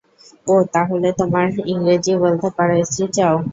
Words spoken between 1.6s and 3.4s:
ইংরেজি বলতে পারা স্ত্রী চাও!